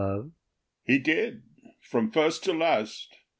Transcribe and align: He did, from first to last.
He 0.83 0.97
did, 0.97 1.43
from 1.79 2.09
first 2.11 2.43
to 2.45 2.53
last. 2.53 3.15